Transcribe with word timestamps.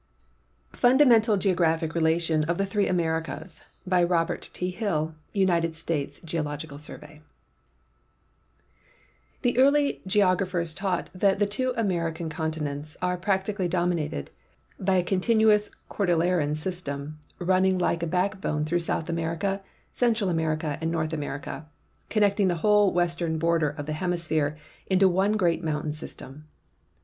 FUNDAMENTAL 0.73 1.37
GEOGRAPHIC 1.37 1.93
RELATION 1.93 2.43
OF 2.45 2.57
THE 2.57 2.65
THREE 2.65 2.87
AMERICAS 2.87 3.61
By 3.85 4.03
Robert 4.03 4.49
T. 4.51 4.71
Hill, 4.71 5.13
United 5.31 5.73
Stntea 5.73 6.25
Geological 6.25 6.79
Snrveg 6.79 7.21
The 9.43 9.59
earl\' 9.59 9.99
geographers 10.07 10.73
taught 10.73 11.11
that 11.13 11.37
the 11.37 11.45
two 11.45 11.71
American 11.77 12.29
conti 12.29 12.61
nents 12.61 12.97
are 13.03 13.13
i»ractically 13.23 13.69
dominated 13.69 14.31
l)y 14.79 14.95
a 14.95 15.03
continuous 15.03 15.69
cordilleran 15.87 16.57
system, 16.57 17.19
running 17.37 17.77
like 17.77 18.01
a 18.01 18.07
liackbone 18.07 18.65
through 18.65 18.79
South 18.79 19.07
America, 19.07 19.61
Central 19.91 20.31
America, 20.31 20.79
and 20.81 20.89
North 20.89 21.13
America, 21.13 21.67
connecting 22.09 22.47
the 22.47 22.55
Avhole 22.55 22.91
AA'estern 22.95 23.37
l)order 23.39 23.77
of 23.77 23.85
the 23.85 23.93
hemisphere 23.93 24.57
into 24.87 25.07
one 25.07 25.33
great 25.33 25.63
mountain 25.63 25.93
system. 25.93 26.45